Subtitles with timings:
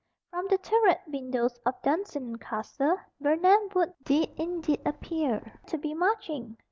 [0.31, 6.57] From the turret windows of Dunsinane Castle, Birnam Wood did indeed appear to be marching.